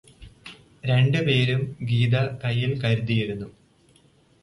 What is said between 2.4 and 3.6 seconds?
കയ്യില് കരുതിയിരുന്നു.